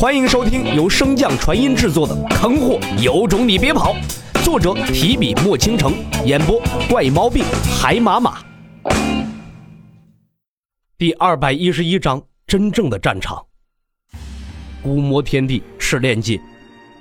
[0.00, 3.94] 欢迎收听由升降传音制作的《坑货有种你别跑》，
[4.42, 5.92] 作者提笔墨倾城，
[6.24, 6.58] 演播
[6.88, 7.44] 怪毛病
[7.78, 8.38] 海马马。
[10.96, 13.44] 第二百一十一章：真正的战场。
[14.82, 16.40] 古魔天地赤炼界，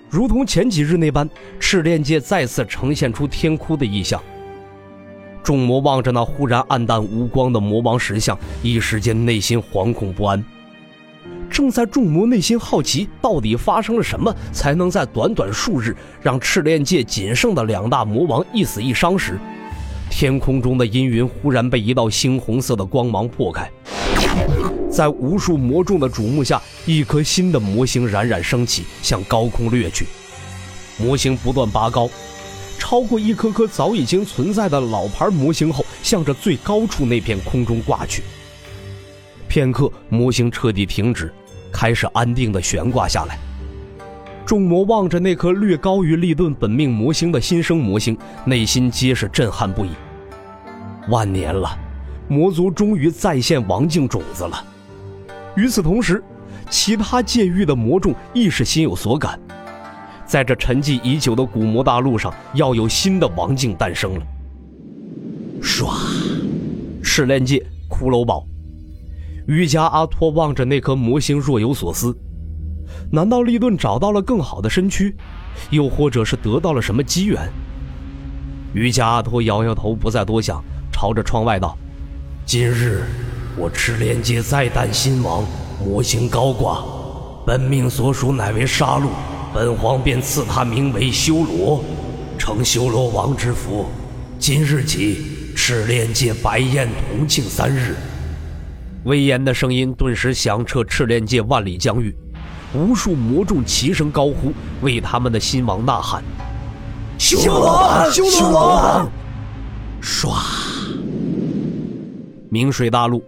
[0.09, 4.21] 如同前几日那般，赤炼界再次呈现出天哭的异象。
[5.41, 10.43] 众魔望着那忽然暗淡无光的魔王石像，一时间内心惶恐不安。
[11.49, 19.39] 正在众魔内心好奇，到底发生了什么，才能在短短数日让赤炼界仅剩的两大魔王一死一伤时，
[20.09, 23.69] 天空中的阴云忽然被一道猩红色的光芒破开，
[24.89, 30.05] 在无数魔众的瞩目下，一颗新的魔星冉冉升起，向高空掠去。
[30.97, 32.09] 魔星不断拔高，
[32.77, 38.23] 超过一颗颗早已经存在的老牌魔星后，向着最高处那片空中挂去。
[39.47, 41.33] 片刻，魔星彻底停止。
[41.71, 43.37] 开始安定的悬挂下来。
[44.45, 49.89] 众魔望着那颗略高于利顿本命魔星的新生魔星，内心皆是震撼不已。
[51.07, 51.69] 万年了，
[52.27, 54.65] 魔族终于再现王境种子了。
[55.55, 56.23] 与此同时，
[56.69, 59.39] 其他界域的魔众亦是心有所感，
[60.25, 64.21] 在这沉寂已久的古魔大陆上，要有新的王境诞生了。
[65.61, 65.91] 唰，
[67.03, 68.45] 赤炼界骷髅堡。
[69.49, 72.15] 瑜伽阿托望着那颗魔星，若有所思。
[73.11, 75.15] 难道利顿找到了更好的身躯，
[75.71, 77.51] 又或者是得到了什么机缘？
[78.75, 81.75] 瑜伽阿托摇摇头，不再多想，朝着窗外道
[82.45, 83.01] ：“今日
[83.57, 85.43] 我赤炼界再诞新王，
[85.83, 86.83] 魔星高挂，
[87.43, 89.07] 本命所属乃为杀戮，
[89.51, 91.83] 本皇便赐他名为修罗，
[92.37, 93.87] 承修罗王之福。
[94.37, 97.95] 今日起，赤炼界白宴同庆三日。”
[99.05, 102.13] 威严的声音顿时响彻赤炼界万里疆域，
[102.73, 104.51] 无数魔众齐声高呼，
[104.81, 106.23] 为他们的新王呐喊
[107.17, 109.09] ：“修罗王，修罗王！”
[110.03, 110.29] 唰，
[112.49, 113.23] 明水大陆，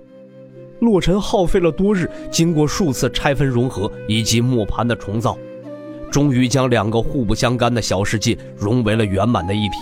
[0.79, 5.37] 洛尘耗费了多日，经过数次拆分融合以及磨盘的重造，
[6.11, 9.77] 终于将两个互不相干的小世界融为了圆满的一体。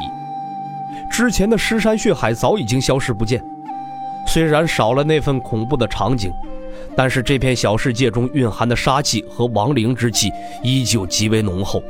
[1.11, 3.43] 之前的尸山血海早已经消失不见。
[4.31, 6.31] 虽然少了那份恐怖的场景，
[6.95, 10.31] 但是这片小世界中蕴含的杀气和亡灵之气
[10.61, 11.81] 依旧极为浓厚。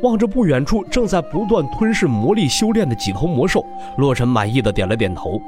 [0.00, 5.42] 望着不远处正在不断吞噬魔力修炼的几头魔兽，洛尘满意的点了点头。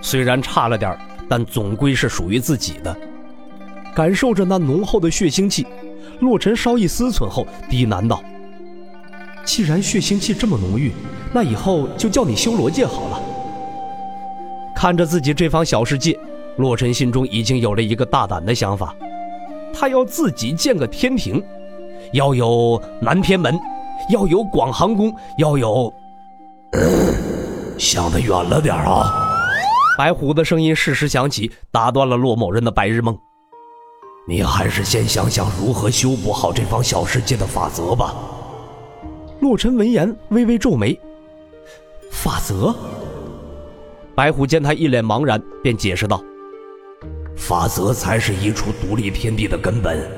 [0.00, 2.96] 虽然差了点，但总归是属于自己的。
[3.94, 5.64] 感受着那浓厚的血腥气，
[6.18, 8.20] 洛尘稍一思忖后低喃道
[9.46, 10.90] ：“既然血腥气这么浓郁，
[11.32, 13.21] 那以后就叫你修罗界好了。”
[14.82, 16.18] 看着自己这方小世界，
[16.56, 18.92] 洛尘心中已经有了一个大胆的想法，
[19.72, 21.40] 他要自己建个天庭，
[22.12, 23.56] 要有南天门，
[24.10, 25.94] 要有广寒宫，要有……
[27.78, 29.38] 想得远了点啊！
[29.96, 33.16] 白虎的声音适时响起，打断了洛某人的白日梦。
[34.26, 38.16] 你还是先想想如何修补好这方小世界的法则吧。
[39.38, 40.98] 洛尘闻言微微皱眉，
[42.10, 42.74] 法则。
[44.22, 46.22] 白虎见他一脸茫然，便解释道
[47.34, 50.08] ：“法则才是一处独立天地的根本。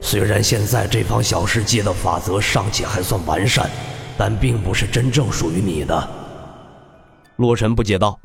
[0.00, 3.68] 虽然现在这方小世界的法则尚且还算完善，
[4.16, 6.08] 但并不是真正属于你的。”
[7.36, 8.18] 洛尘不解道：“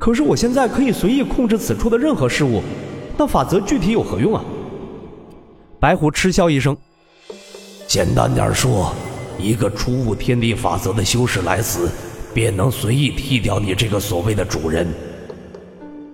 [0.00, 2.60] 可是我现在可以随意控制此处的任何事物，
[3.16, 4.42] 那法则具体有何用啊？”
[5.78, 6.76] 白虎嗤笑一声
[7.86, 8.92] ：“简单点说，
[9.38, 11.88] 一个初悟天地法则的修士来此。”
[12.32, 14.86] 便能随意剃掉你这个所谓的主人。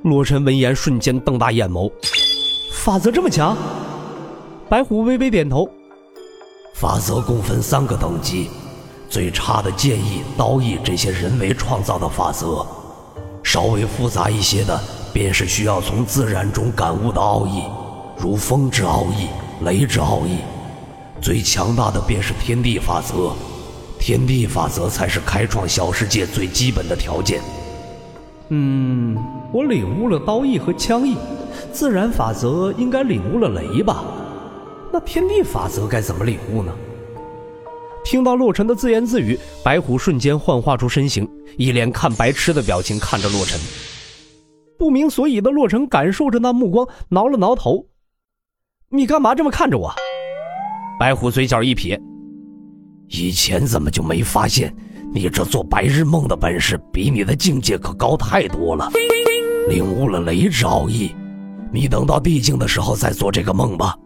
[0.03, 1.91] 洛尘闻言，瞬间瞪大眼眸。
[2.73, 3.57] 法则这么强？
[4.69, 5.69] 白虎微微点头。
[6.75, 8.49] 法则共分三个等级，
[9.09, 12.67] 最差的剑意、刀意这些人为创造的法则，
[13.43, 14.79] 稍微复杂一些的，
[15.13, 17.63] 便是需要从自然中感悟的奥义，
[18.19, 19.29] 如风之奥义、
[19.65, 20.39] 雷之奥义。
[21.21, 23.33] 最强大的便是天地法则。
[24.07, 27.41] 天地法则才是开创小世界最基本的条件。
[28.51, 29.17] 嗯，
[29.53, 31.17] 我领悟了刀意和枪意，
[31.73, 34.05] 自然法则应该领悟了雷吧？
[34.93, 36.73] 那天地法则该怎么领悟呢？
[38.05, 41.29] 听到洛尘的自言自语，白虎瞬间幻化出身形，
[41.59, 43.59] 一脸看白痴的表情看着洛尘。
[44.79, 47.87] 不明所以的洛尘感受着那目光，挠了挠头
[48.91, 49.93] ：“你干嘛这么看着我？”
[50.97, 52.01] 白虎嘴角一撇。
[53.09, 54.75] 以前怎么就没发现，
[55.13, 58.91] 你这做白日梦的本事比你的境界可高太多了？
[59.69, 61.15] 领悟了雷之奥义，
[61.73, 63.97] 你等到地境的时候再做这个梦吧。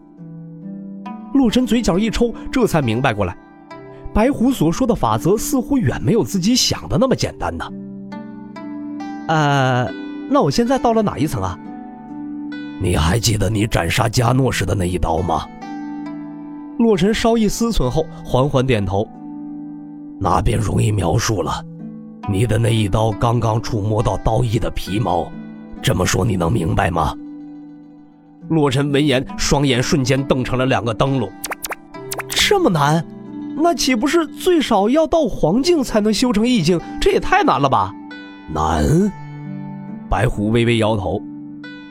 [1.33, 3.37] 洛尘嘴角一抽，这才明白过来，
[4.13, 7.65] 白虎所说的法则似乎远没有自己想的那么简单呢。
[9.27, 9.89] 呃，
[10.29, 11.57] 那我现在到了哪一层啊？
[12.81, 15.45] 你还记得你斩杀加诺时的那一刀吗？
[16.81, 19.07] 洛尘稍一思忖后，缓缓点头。
[20.19, 21.63] 那便容易描述了，
[22.29, 25.31] 你的那一刀刚刚触摸到刀翼的皮毛，
[25.81, 27.15] 这么说你能明白吗？
[28.49, 31.31] 洛尘闻言，双眼瞬间瞪成了两个灯笼。
[32.27, 33.05] 这么难？
[33.57, 36.79] 那岂不是最少要到黄境才能修成意境？
[36.99, 37.93] 这也太难了吧！
[38.53, 39.11] 难？
[40.09, 41.21] 白虎微微摇头。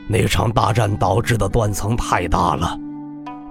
[0.09, 2.79] 那场大战导致的断层太大了。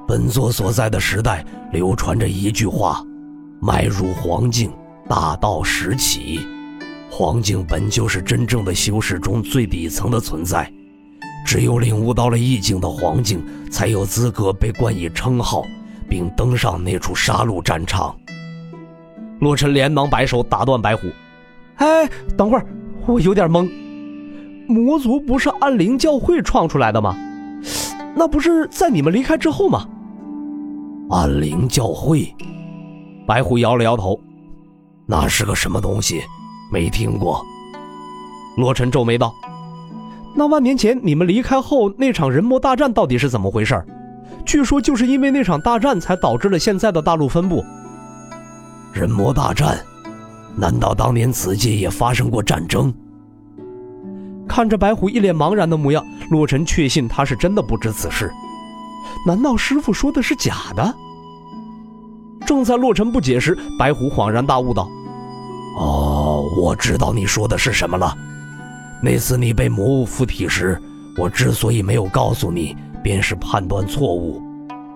[0.10, 3.06] 本座所在的时代流传着一句话
[3.62, 4.72] ：“迈入黄境，
[5.08, 6.40] 大道始起。”
[7.12, 10.68] 黄境本就是真正的修士中最底层的存在，
[11.46, 13.40] 只有领悟到了意境的黄境，
[13.70, 15.64] 才有资格被冠以称号，
[16.10, 18.16] 并登上那处杀戮战场。
[19.42, 21.04] 洛尘连忙摆手打断白虎
[21.78, 22.66] ：“哎，等会儿，
[23.06, 23.70] 我有点懵。”
[24.68, 27.16] 魔族不是暗灵教会创出来的吗？
[28.16, 29.88] 那不是在你们离开之后吗？
[31.12, 32.32] 暗灵教会，
[33.26, 34.20] 白虎摇了摇头，
[35.08, 36.22] 那是个什么东西？
[36.72, 37.44] 没听过。
[38.58, 39.34] 洛尘皱眉道
[40.38, 43.84] ：“那万年前你们离开后那场人魔大战到底是怎么回事？
[44.46, 47.66] 据说就是因为那场大战才导致了现在的大陆分布。
[48.94, 49.84] 人魔大战？
[50.56, 52.94] 难道当年此界也发生过战争？”
[54.48, 58.32] 看着白虎一脸茫然的模样，洛尘确信他是真的不知此事。
[59.26, 60.96] 难道师傅说的是假的？
[62.46, 64.90] 正在洛尘不解时，白虎恍然大悟道
[65.78, 68.16] ：“哦，我知道你说的是什么了。
[69.02, 70.82] 那次你被魔物附体时，
[71.18, 74.42] 我之所以没有告诉你，便是判断错误。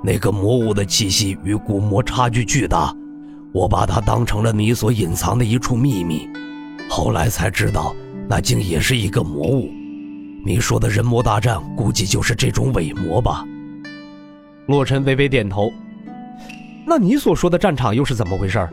[0.04, 2.96] 那个魔物的气息与古魔差距巨大，
[3.54, 6.28] 我把它当成了你所隐藏的一处秘密。
[6.90, 7.94] 后来才知道。”
[8.26, 9.70] 那竟也是一个魔物，
[10.46, 13.44] 你说的人魔大战估计就是这种伪魔吧？
[14.68, 15.72] 洛尘微微点头。
[16.86, 18.68] 那你所说的战场又是怎么回事？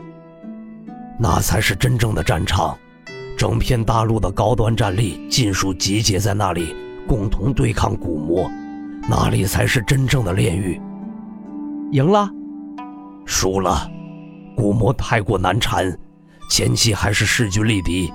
[1.19, 2.77] 那才是真正的战场，
[3.37, 6.75] 整片大陆的高端战力尽数集结在那里，
[7.07, 8.49] 共同对抗古魔，
[9.07, 10.81] 那里才是真正的炼狱。
[11.91, 12.29] 赢了？
[13.25, 13.89] 输了。
[14.55, 15.97] 古魔太过难缠，
[16.49, 18.11] 前期还是势均力敌。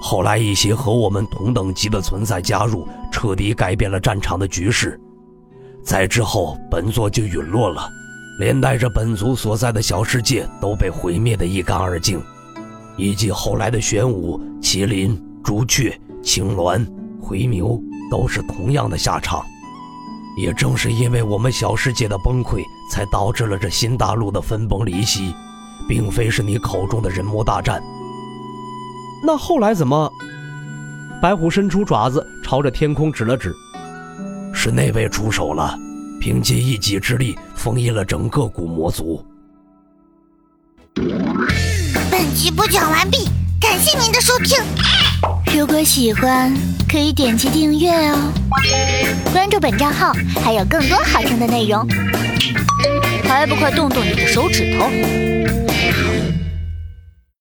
[0.00, 5.00] 后来，一些和我们同等级的存在加入，彻底改变了战场的局势。
[5.86, 7.88] 再之后，本座就陨落了，
[8.40, 12.20] 连带着本族所在的小世界都被毁灭得一干二净，
[12.96, 16.84] 以及后来的玄武、麒麟、朱雀、青鸾、
[17.20, 17.80] 回牛，
[18.10, 19.40] 都是同样的下场。
[20.36, 25.32] 也正是因为我们小世界的崩溃，才导致了这新大陆的分崩离析，
[25.88, 27.80] 并非是你口中的人魔大战。
[29.24, 30.12] 那后来怎么？
[31.22, 33.54] 白虎伸出爪子，朝着天空指了指
[34.66, 35.78] ：“是那位出手了，
[36.20, 39.24] 凭借一己之力封印了整个古魔族。”
[42.10, 43.28] 本集播讲完毕，
[43.60, 44.58] 感谢您的收听。
[45.56, 46.52] 如果喜欢，
[46.90, 48.32] 可以点击订阅哦，
[49.32, 50.12] 关注本账号
[50.44, 51.86] 还有更多好听的内容。
[53.22, 54.88] 还不快动动你的手指头！